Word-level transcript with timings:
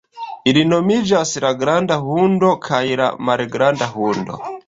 Ili 0.51 0.61
nomiĝas 0.69 1.33
la 1.43 1.51
Granda 1.65 1.99
Hundo 2.07 2.51
kaj 2.69 2.81
la 3.03 3.11
Malgranda 3.31 3.93
Hundo. 3.99 4.43